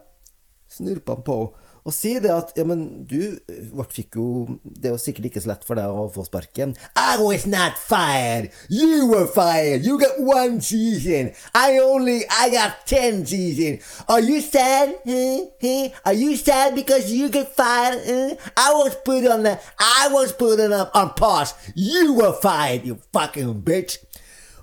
[0.70, 1.66] Snurpene på henne.
[1.84, 3.38] Og si det at Ja, men du
[3.72, 6.74] Vart fikk jo Det er jo sikkert ikke så lett for deg å få sparken.
[6.98, 8.50] I was not fired!
[8.68, 9.84] You were fired!
[9.86, 11.32] You got one season!
[11.54, 13.80] I only I got ten season!
[14.08, 14.94] Are you sad?
[15.04, 15.46] Huh?
[15.62, 15.88] Huh?
[16.04, 18.38] Are you sad because you get fired?
[18.56, 21.54] I was put on the I was put on, on pause!
[21.74, 23.98] You were fired, you fucking bitch!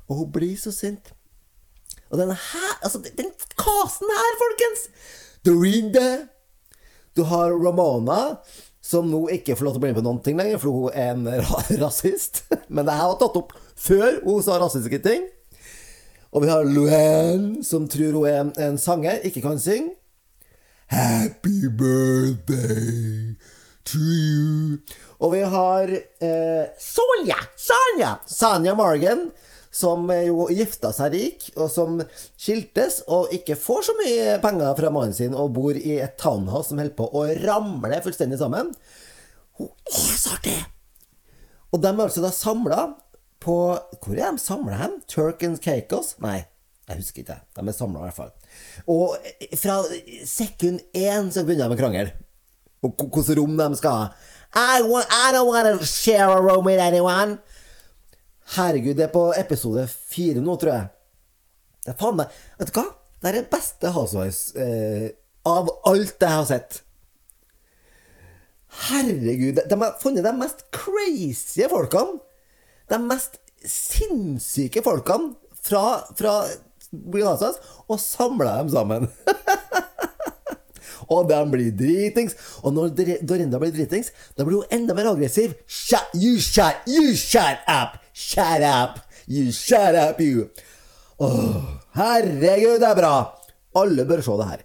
[0.07, 1.13] Og hun blir så sint.
[2.07, 4.85] Og denne her, altså den kasen her, folkens
[5.43, 6.27] Dorinda
[7.17, 8.37] Du har Ramona,
[8.81, 10.95] som nå ikke får lov til å bli med på noen ting lenger, for hun
[10.95, 12.45] er en ra rasist.
[12.69, 15.27] Men det her var tatt opp før hun sa rasistiske ting.
[16.31, 19.95] Og vi har Luann, som tror hun er en, en sanger, ikke kan synge.
[20.87, 23.35] Happy birthday
[23.87, 24.77] to you.
[25.19, 27.39] Og vi har eh, Sonja!
[27.59, 28.13] Sanja!
[28.29, 29.31] Sanja Morgan,
[29.73, 31.99] som jo gifta seg rik, og som
[32.39, 36.71] skiltes og ikke får så mye penger fra mannen sin og bor i et townhouse
[36.71, 38.71] som holder på å ramle fullstendig sammen.
[39.58, 40.58] Hun er så artig!
[41.73, 42.84] Og de er altså da samla
[43.43, 43.56] på
[44.01, 44.95] Hvor er de samla hen?
[45.08, 46.15] Turk and Caicos?
[46.23, 46.39] Nei,
[46.89, 47.36] jeg husker ikke.
[47.56, 48.32] De er samla i hvert fall.
[48.89, 49.13] Og
[49.60, 49.82] fra
[50.25, 52.15] sekund én så begynner de å krangle.
[52.86, 54.10] Og hvilket rom de skal ha.
[54.56, 57.38] I, I don't want to share a room with anyone.
[58.55, 60.89] Herregud, det er på episode fire nå, tror jeg.
[61.83, 62.86] Det er faen meg Vet du hva?
[63.17, 65.07] Det er det beste Housewives eh,
[65.47, 66.81] av alt jeg har sett.
[68.88, 72.19] Herregud, de har funnet de mest crazy folkene.
[72.91, 76.36] De mest sinnssyke folkene fra, fra
[76.93, 77.57] Housewives,
[77.88, 79.07] og samla dem sammen.
[81.13, 82.38] og de blir dritings.
[82.62, 82.93] Og når
[83.27, 85.57] Dorinda blir dritings, da blir hun enda mer aggressiv.
[85.65, 87.97] Shut, you shut, you shut up!
[88.17, 88.99] Shut up!
[89.27, 90.49] You shut up, you!
[91.19, 91.62] Oh,
[91.93, 93.12] herregud, det er bra!
[93.77, 94.63] Alle bør se det her.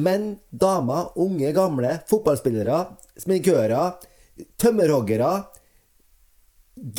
[0.00, 2.78] Menn, damer, unge, gamle, fotballspillere,
[3.20, 3.98] sminkører,
[4.56, 5.32] tømmerhoggere,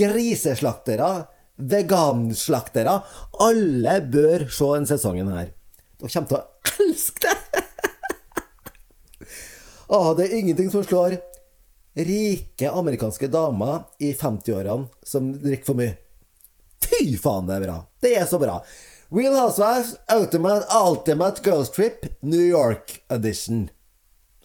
[0.03, 1.09] griseslaktere,
[1.57, 2.99] veganslaktere.
[3.41, 5.49] Alle bør se denne sesongen her.
[5.97, 7.65] Dere kommer til å elske det!
[9.97, 11.17] Åh, det er ingenting som slår
[11.95, 15.97] rike amerikanske damer i 50-årene som drikker for mye.
[16.81, 17.77] Fy faen, det er bra!
[18.01, 18.59] Det er så bra.
[19.11, 23.69] Real Housewives Ultimate, Ultimate Girls Trip New York Edition.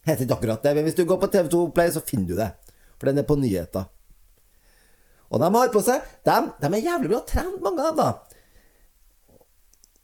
[0.06, 2.50] Heter ikke akkurat det, men hvis du går på TV2 Play, så finner du det.
[2.98, 3.86] For den er på nyheter.
[5.26, 8.36] Og de har på seg De, de er jævlig bra trent, mange av dem, da.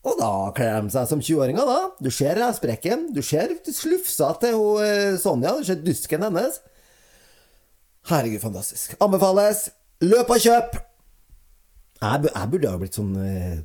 [0.02, 1.92] Og da kler de seg som 20-åringer, da.
[2.02, 3.12] Du ser sprekken.
[3.14, 5.54] Du ser slufsa til hun, eh, Sonja.
[5.58, 6.58] Du ser dusken hennes.
[8.10, 8.96] Herregud, fantastisk.
[9.02, 9.68] Anbefales.
[10.02, 10.74] Løp og kjøp!
[12.02, 13.60] Jeg, jeg burde ha blitt sånn eh,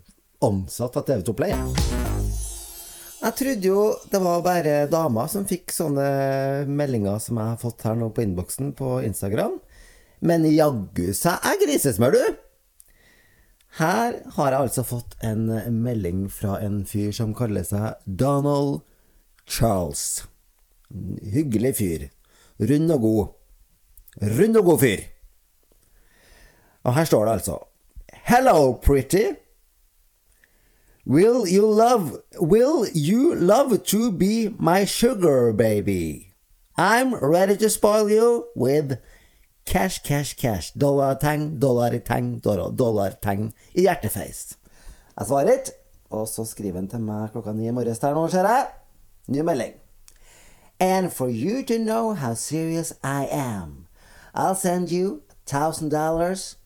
[0.45, 1.55] ansatt av TV2 Play.
[1.55, 1.95] jeg.
[3.17, 6.03] Jeg trodde jo det var bare damer som fikk sånne
[6.69, 9.55] meldinger som jeg har fått her nå på innboksen på Instagram.
[10.21, 12.37] Men jaggu sa er grisesmør, du!
[13.77, 15.49] Her har jeg altså fått en
[15.81, 18.79] melding fra en fyr som kaller seg Donald
[19.49, 20.27] Charles.
[21.33, 22.07] Hyggelig fyr.
[22.61, 23.33] Rund og god.
[24.21, 25.01] Rund og god fyr.
[26.83, 27.57] Og her står det altså
[28.13, 29.25] Hello, pretty.
[31.07, 36.33] Will you love Will you love to be my sugar baby?
[36.77, 38.97] I'm ready to spoil you with
[39.65, 40.71] cash, cash, cash.
[40.81, 44.57] Dollartegn, dollartegn, dollar- dollartegn i hjertefeis.
[45.19, 45.71] Jeg svarer,
[46.09, 48.67] og så skriver han til meg klokka ni i morges der nå, ser jeg.
[49.27, 49.73] Ny melding.
[50.79, 53.86] And for you to know how serious I am,
[54.33, 56.57] I'll send you thousand dollars.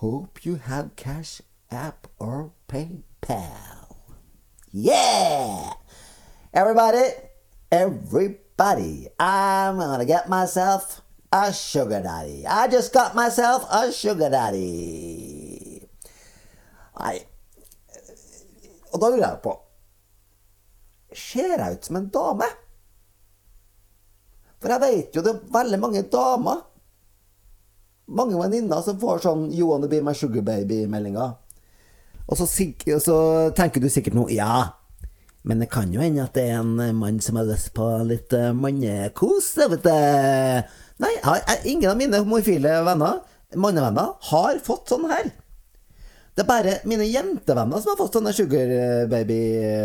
[0.00, 3.96] Hope you have Cash App or PayPal.
[4.72, 5.72] Yeah!
[6.52, 7.04] Everybody,
[7.70, 12.46] everybody, I'm gonna get myself a sugar daddy.
[12.46, 15.86] I just got myself a sugar daddy.
[17.00, 17.20] Nei
[18.92, 19.54] Og da lurer jeg på
[21.16, 22.46] Ser ut som en dame?
[24.60, 26.66] For jeg vet jo det er veldig mange damer
[28.10, 31.36] mange venninner som får sånn 'You wanna be my sugar baby'-meldinger.
[32.30, 33.16] Og så, så
[33.56, 34.74] tenker du sikkert nå Ja,
[35.42, 38.32] men det kan jo hende at det er en mann som har lyst på litt
[38.32, 39.90] eh, mannekos, vet du.
[41.00, 41.12] Nei,
[41.64, 43.22] ingen av mine homofile venner,
[43.56, 45.30] mannevenner, har fått sånn her.
[46.36, 49.40] Det er bare mine jentevenner som har fått sånne sugar baby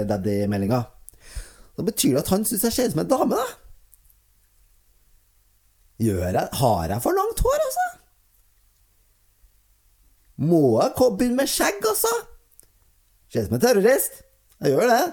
[0.10, 0.84] daddy-meldinger.
[1.76, 3.65] Da betyr det at han syns jeg ser ut som en dame, da.
[6.02, 7.86] Gjør jeg Har jeg for langt hår, altså?
[10.36, 12.12] Må jeg begynne med skjegg, altså?
[13.32, 14.24] Ser ut som en terrorist.
[14.60, 15.04] Jeg gjør det.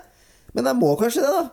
[0.54, 1.44] Men jeg må kanskje det, da.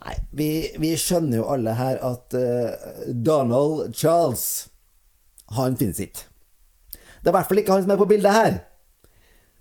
[0.00, 0.50] Nei, vi,
[0.80, 4.44] vi skjønner jo alle her at uh, Donald Charles,
[5.56, 6.28] han finnes ikke.
[7.20, 8.60] Det er i hvert fall ikke han som er på bildet her.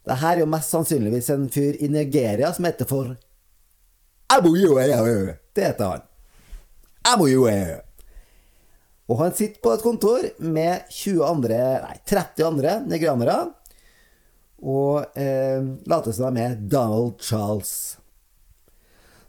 [0.07, 3.17] Det her er jo mest sannsynligvis en fyr i Nigeria som heter for
[4.31, 4.53] Abu.
[4.55, 6.08] Det heter han.
[7.17, 7.81] Yuwe.
[9.09, 13.39] Og han sitter på et kontor med 20 andre, nei, 30 andre nigranere.
[14.59, 17.97] Og eh, later som de er Donald Charles.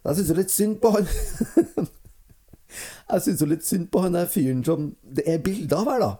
[0.01, 1.09] Jeg syns jo litt synd på han
[3.11, 6.05] Jeg syns jo litt synd på han der fyren som det er bilder av her,
[6.05, 6.11] da.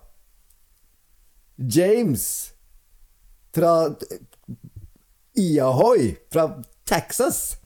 [1.62, 2.26] James
[3.56, 3.74] fra
[5.38, 6.47] Iahoy fra
[6.86, 7.61] Texas.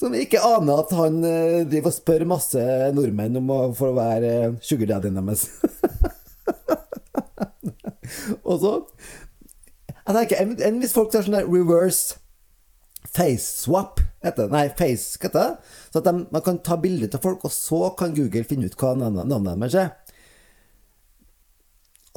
[0.00, 2.62] Som ikke aner at han eh, driver og spør masse
[2.96, 5.42] nordmenn om å få være eh, sugar daddyen deres.
[8.48, 8.72] og så
[10.00, 12.16] Jeg tenker, enn en hvis folk tar sånn der reverse
[13.10, 14.54] face swap heter det.
[14.54, 15.72] Nei, face, hva heter det?
[15.90, 18.78] Så at de, man kan ta bilde av folk, og så kan Google finne ut
[18.80, 19.90] hva navnet deres er.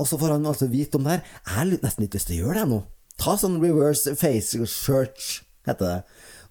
[0.01, 1.25] Og så får han altså vite om det her.
[1.45, 2.79] Jeg har nesten litt lyst til å gjøre det nå.
[3.21, 5.99] Ta sånn reverse face search, heter det.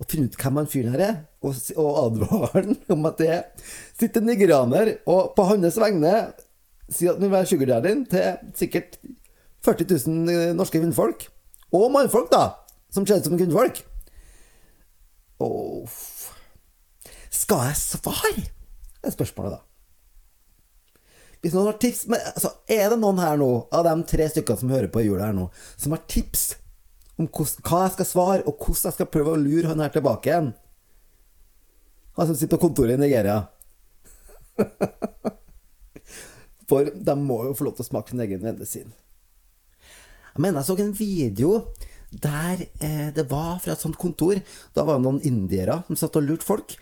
[0.02, 3.36] Og finne ut hvem han fyren her er, og, og advare han om at det
[4.00, 6.14] sitter nigeraner og på hans vegne
[6.92, 8.98] sier at han vil være sugardaddyen til sikkert
[9.62, 11.28] 40 000 norske kvinnfolk.
[11.72, 12.48] Og mannfolk, da,
[12.92, 13.78] som ser som kvinnfolk.
[15.40, 16.00] Åh,
[17.32, 18.32] Skal jeg svare?
[19.02, 19.62] Det er spørsmålet, da.
[21.42, 24.60] Hvis noen har tips men, altså, Er det noen her nå, av de tre stykkene
[24.60, 25.48] som hører på i jula her nå,
[25.80, 26.52] som har tips
[27.22, 30.30] om hva jeg skal svare, og hvordan jeg skal prøve å lure han her tilbake
[30.30, 30.52] igjen?
[32.18, 33.46] Han som sitter på kontoret i Nigeria.
[36.68, 38.92] For de må jo få lov til å smake sin egen medisin.
[40.32, 41.50] Jeg mener jeg så en video
[42.12, 44.40] der eh, det var fra et sånt kontor.
[44.76, 46.76] Da var det noen indiere som satt og lurte folk.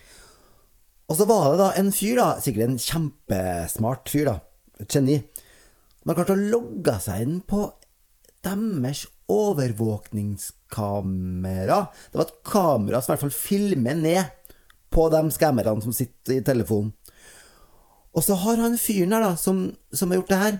[1.11, 4.35] Og så var det da en fyr, da, sikkert en kjempesmart fyr, da,
[4.79, 5.17] et geni.
[6.07, 7.65] har klart å logge seg inn på
[8.45, 11.79] deres overvåkningskamera.
[12.11, 14.23] Det var et kamera som i hvert fall filmer ned
[14.91, 16.91] på de skammerne som sitter i telefonen.
[18.11, 20.55] Og så har han fyren her, da, som, som har gjort det her.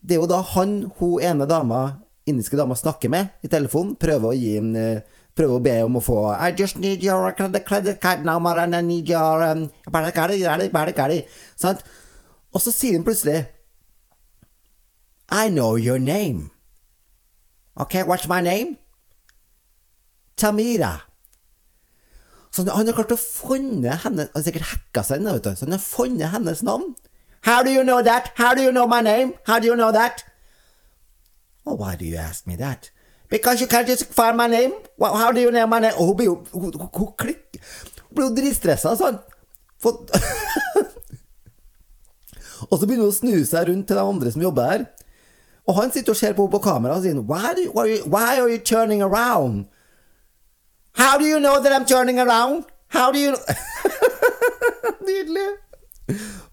[0.00, 1.80] Det er jo da han, hun ene dama,
[2.28, 3.96] indiske dama, snakker med i telefonen.
[4.00, 7.30] Prøver å gi en eh, Prøver å be om å få I just need your
[7.32, 9.70] credit, card number and I need your um?
[12.50, 13.46] Og så sier hun plutselig
[15.30, 16.50] I know your name.
[17.76, 18.76] Okay, what's my name?
[20.36, 21.00] Tamira.
[22.50, 25.28] Så han har klart å funnet henne Han har sikkert hacka seg inn.
[25.44, 26.94] Så han har funnet hennes navn.
[27.46, 28.32] How do you know that?
[28.36, 29.34] How do you know my name?
[29.46, 30.24] How do you know that?
[31.64, 32.90] Oh, why do you ask me that?
[33.30, 34.72] Because you can't just find my name.
[34.98, 35.94] How do you know my name?
[35.96, 39.20] Og hun blir jo Hun, Hun blir jo dritstressa, sånn.
[39.78, 40.02] For
[42.70, 44.82] Og så begynner hun å snu seg rundt til de andre som jobber her.
[45.68, 48.02] Og han sitter og ser på henne på kamera og sier why, you, why, you,
[48.08, 49.66] why are you turning around?
[50.98, 52.64] How do you know that I'm turning around?
[52.88, 53.36] How do you
[55.06, 55.48] Nydelig!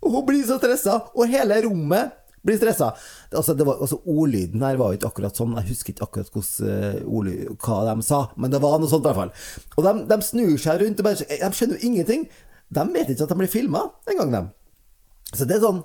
[0.02, 2.14] Og hun blir så stressa, og hele rommet
[2.46, 2.92] blir stressa.
[3.32, 6.52] Altså, var, altså, ordlyden her var jo ikke akkurat sånn, jeg husker ikke akkurat hos,
[6.64, 9.34] uh, ordlyd, hva de sa, men det var noe sånt i hvert fall.
[9.76, 12.28] Og de, de snur seg rundt, og bare, de skjønner jo ingenting.
[12.78, 14.44] De vet ikke at de blir filma engang, de.
[15.34, 15.84] Så det er sånn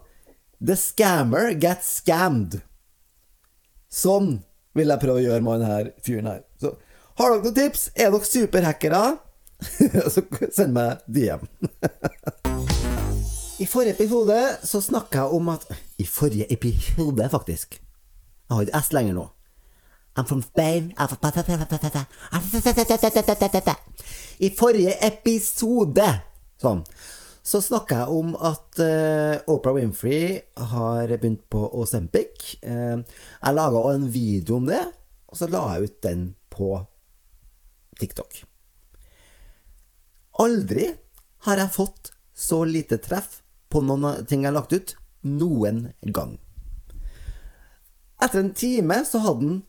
[0.63, 2.61] The scammer gets scammed.
[3.93, 4.39] Sånn
[4.73, 6.41] vil jeg prøve å gjøre med han her fyren her.
[6.61, 6.73] Så
[7.21, 7.91] har dere noen tips?
[7.93, 9.03] Er dere superhackere?
[10.15, 11.45] så send meg DM.
[13.63, 15.69] I forrige episode så snakka jeg om at
[16.01, 17.77] I forrige episode, faktisk.
[18.49, 19.29] Jeg har ikke S lenger nå.
[20.17, 20.93] I'm from Spain.
[24.41, 26.09] I forrige episode
[26.61, 26.83] sånn,
[27.43, 30.39] så snakka jeg om at uh, Oprah Winfrey
[30.71, 32.57] har begynt på Ozempic.
[32.63, 34.83] Uh, jeg laga en video om det,
[35.27, 36.25] og så la jeg ut den
[36.55, 36.71] på
[37.99, 38.45] TikTok.
[40.43, 40.87] Aldri
[41.47, 43.41] har jeg fått så lite treff
[43.73, 44.95] på noen ting jeg har lagt ut,
[45.27, 46.37] noen gang.
[48.23, 49.63] Etter en time så hadde den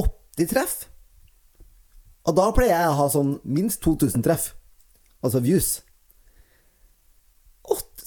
[0.00, 0.76] 80 treff.
[2.28, 4.52] Og da pleier jeg å ha sånn minst 2000 treff.
[5.24, 5.68] Altså views.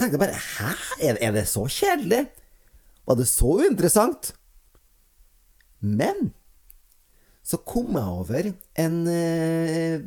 [0.01, 0.69] Så tenkte jeg bare Hæ?
[1.05, 2.23] Er, er det så kjedelig?
[3.05, 4.31] Var det så uinteressant?
[5.81, 6.31] Men
[7.45, 8.47] så kom jeg over
[8.81, 10.01] en, eh,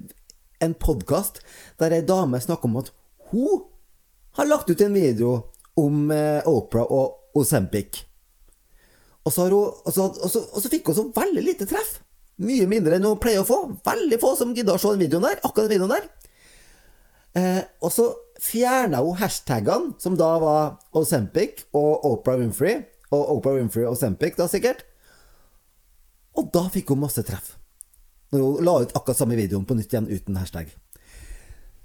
[0.66, 1.38] en podkast
[1.78, 2.90] der ei dame snakker om at
[3.30, 3.62] hun
[4.34, 5.30] har lagt ut en video
[5.78, 8.02] om Opera Oprah og Ozempic.
[9.22, 12.00] Og så, hun, og, så, og, så, og så fikk hun så veldig lite treff.
[12.42, 13.62] Mye mindre enn hun pleier å få.
[13.86, 15.38] Veldig få som gidder å se den videoen der.
[15.38, 16.12] akkurat den videoen der.
[17.38, 22.82] Eh, og så fjerna hun hashtagene, som da var Ozempic og Oprah Winfrey.
[23.14, 24.84] Og Oprah Winfrey og Ozempic, da sikkert.
[26.34, 27.54] Og da fikk hun masse treff.
[28.32, 30.72] Når hun la ut akkurat samme videoen på nytt igjen uten hashtag.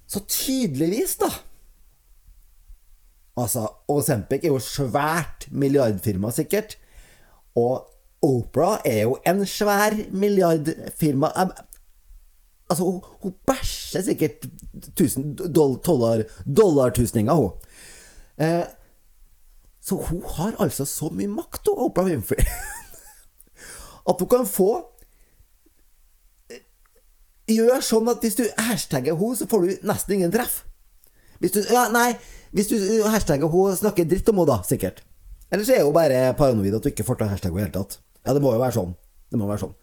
[0.09, 1.29] Så tydeligvis, da
[3.39, 6.75] Altså, Ozempic er jo svært milliardfirma, sikkert.
[7.55, 7.85] Og
[8.25, 11.29] Oprah er jo en svær milliardfirma.
[12.69, 14.45] Altså, hun, hun bæsjer sikkert
[14.95, 17.51] tusen, dollar, dollartusninger, hun.
[18.37, 18.65] Eh,
[19.81, 22.45] så hun har altså så mye makt, hun, Oprah Winfrey,
[24.09, 24.69] at hun kan få
[26.53, 26.61] eh,
[27.49, 30.61] Gjør sånn at hvis du hashtagger henne, så får du nesten ingen treff.
[31.41, 32.11] Hvis du, ja, nei,
[32.53, 32.77] hvis du
[33.09, 35.01] hashtagger henne, snakker dritt om henne, da, sikkert.
[35.49, 37.71] Eller så er hun bare paranoid at du ikke får til hashtag henne i det
[37.71, 37.97] hele tatt.
[38.27, 38.93] Ja, det må jo være sånn.
[39.29, 39.73] Det må være sånn.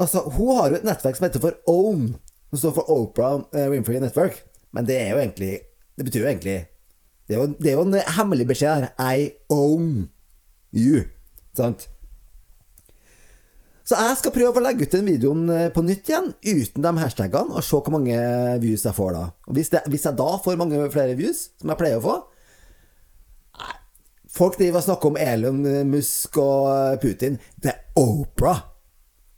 [0.00, 2.14] Altså, Hun har jo et nettverk som heter for OWN,
[2.50, 4.40] som står for Oprah eh, Winfrey Network.
[4.72, 5.54] Men det er jo egentlig
[5.98, 6.58] Det betyr jo egentlig
[7.26, 8.92] Det er jo, det er jo en hemmelig beskjed her.
[8.98, 10.08] I own
[10.72, 11.04] you.
[11.56, 11.88] Sant?
[13.84, 16.92] Så jeg skal prøve å legge ut den videoen eh, på nytt igjen, uten de
[17.00, 18.18] hashtagene, og se hvor mange
[18.62, 19.22] views jeg får da.
[19.50, 22.18] Og hvis, det, hvis jeg da får mange flere views, som jeg pleier å få
[24.30, 27.40] Folk driver og snakker om Elon Musk og Putin.
[27.58, 28.60] Det er Oprah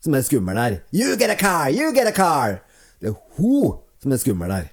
[0.02, 0.80] som er skummel der.
[0.92, 1.70] You get a car!
[1.70, 2.58] You get a car!
[3.00, 4.66] Det er hun som er skummel der.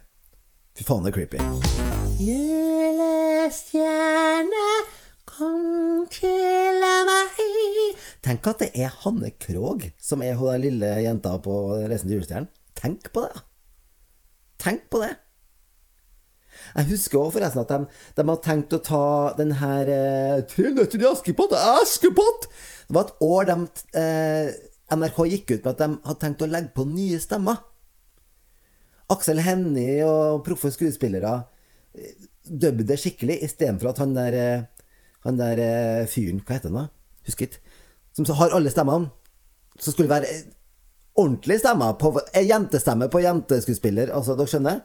[0.77, 1.38] Fy faen, det er creepy.
[2.19, 3.69] Julestjerne,
[5.30, 7.30] kom til meg.
[8.25, 11.53] Tenk at det er Hanne Krogh som er hun lille jenta på
[11.86, 12.49] Reisen til julestjernen.
[12.80, 13.38] Tenk på det.
[14.59, 15.13] Tenk på det.
[16.75, 17.77] Jeg husker også forresten at de,
[18.17, 19.05] de hadde tenkt å ta
[19.38, 22.41] den her eh, Tre nøtter i Askepott Askepott!
[22.89, 23.55] Det var et år de
[24.01, 24.47] eh,
[24.89, 27.57] NRK gikk ut med at de hadde tenkt å legge på nye stemmer.
[29.09, 31.33] Aksel Hennie og proffe skuespillere
[31.97, 32.13] eh,
[32.45, 34.63] dubbet det skikkelig, istedenfor at han der, eh,
[35.25, 36.85] han der eh, fyren Hva heter han, da?
[37.29, 37.61] Husker ikke.
[38.17, 39.11] Som har alle stemmene.
[39.79, 40.27] Så skulle være
[41.19, 41.93] ordentlig stemmer.
[42.01, 44.07] På, jentestemme på jenteskuespiller.
[44.15, 44.77] Altså, dere skjønner?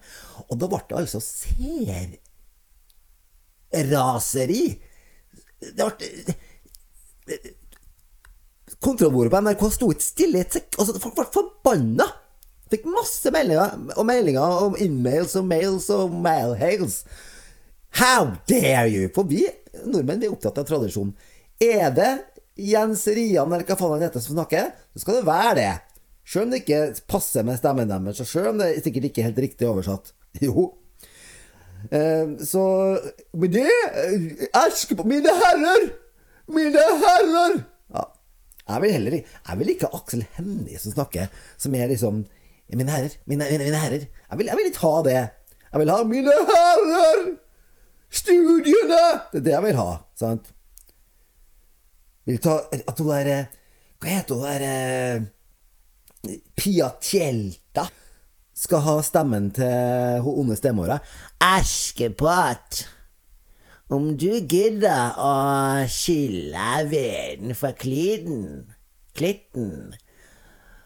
[0.48, 1.20] Og da ble det altså
[3.74, 4.64] serraseri.
[5.64, 5.94] Det ble
[8.84, 10.80] Kontrollbordet på NRK sto ikke stille i et sekund.
[10.82, 12.08] Altså, folk ble forbanna!
[12.72, 17.02] Fikk masse meldinger og meldinger om inmails og mails og mailhails.
[18.00, 19.08] How dare you!
[19.14, 19.44] For vi
[19.84, 21.12] nordmenn vi er opptatt av tradisjon.
[21.62, 22.12] Er det
[22.60, 25.72] Jens Rian eller hva faen han heter som snakker, så skal det være det.
[26.24, 26.80] Selv om det ikke
[27.10, 30.14] passer med stemmen deres, og selv om det sikkert ikke er helt riktig oversatt.
[30.44, 30.72] Jo.
[31.92, 32.62] Eh, så
[33.36, 33.68] Men det
[34.56, 35.84] Æsj, Mine herrer!
[36.48, 37.73] Mine herrer!
[38.68, 41.28] Jeg vil heller Jeg vil ikke Aksel Hennie som snakker,
[41.60, 42.24] som er liksom
[42.74, 44.06] Mine herrer, mine, mine, mine herrer.
[44.08, 45.18] Jeg vil, jeg vil ikke ha det.
[45.68, 47.26] Jeg vil ha Mine herrer!
[48.14, 49.02] Studiene!
[49.32, 50.48] Det er det jeg vil ha, sant?
[52.24, 53.30] Vil ta at hun der
[54.00, 57.84] Hva heter hun der eh, Pia Tjelta
[58.54, 61.00] skal ha stemmen til hun onde stemora.
[61.42, 62.84] Askepott,
[63.92, 65.34] om du gidder å
[65.92, 68.64] skille veden fra klitten,
[69.16, 69.92] klitten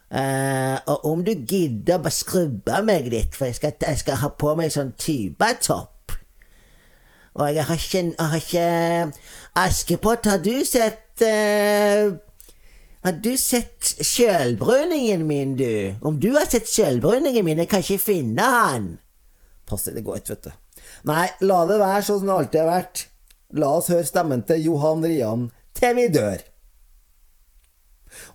[0.09, 4.31] Uh, Og om du gidder å skrubbe meg litt, for jeg skal, jeg skal ha
[4.41, 6.15] på meg sånn tubatopp.
[7.37, 8.69] Og jeg har ikke, jeg har ikke
[9.61, 12.17] Askepott, har du sett uh,
[13.05, 15.95] Har du sett sjølbruningen min, du?
[16.01, 18.89] Om du har sett sjølbruningen min, jeg kan ikke finne han.
[19.69, 20.57] Passer det går ut, vet du.
[21.07, 23.05] Nei, la det være sånn som det alltid har vært.
[23.59, 26.43] La oss høre stemmen til Johan Rian til vi dør.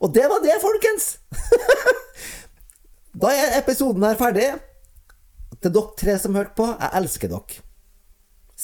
[0.05, 1.17] Og det var det, folkens!
[3.21, 4.49] da er episoden her ferdig.
[5.59, 7.63] Til dere tre som hørte på, jeg elsker dere.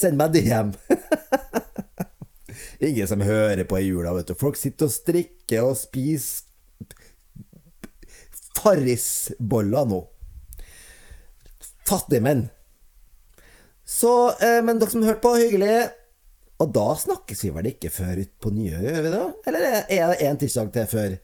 [0.00, 0.72] Send meg DM.
[2.86, 4.38] Ingen som hører på i jula, vet du.
[4.38, 6.48] Folk sitter og strikker og spiser
[8.60, 10.00] farrisboller nå.
[11.88, 12.48] Fattige menn.
[13.90, 15.90] Så, eh, men dere som hørte på, hyggelig.
[16.60, 19.22] Og da snakkes vi vel ikke før utpå nyåret, gjør vi det?
[19.48, 21.16] Eller er det en tirsdag til før?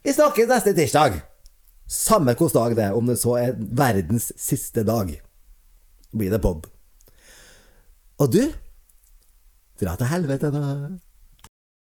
[0.00, 1.20] Vi snakkes neste tirsdag.
[1.90, 5.12] Samme hvilken dag det er, om det så er verdens siste dag.
[6.16, 6.66] Blir det Bob.
[8.20, 8.42] Og du,
[9.80, 10.64] dra til helvete, da.